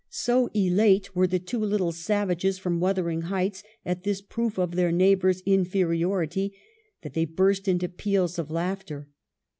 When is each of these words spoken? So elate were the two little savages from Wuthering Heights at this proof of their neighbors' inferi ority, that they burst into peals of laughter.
So 0.09 0.49
elate 0.55 1.15
were 1.15 1.27
the 1.27 1.37
two 1.37 1.59
little 1.59 1.91
savages 1.91 2.57
from 2.57 2.79
Wuthering 2.79 3.21
Heights 3.29 3.61
at 3.85 4.01
this 4.01 4.19
proof 4.19 4.57
of 4.57 4.71
their 4.71 4.91
neighbors' 4.91 5.43
inferi 5.43 5.99
ority, 5.99 6.53
that 7.03 7.13
they 7.13 7.25
burst 7.25 7.67
into 7.67 7.87
peals 7.87 8.39
of 8.39 8.49
laughter. 8.49 9.09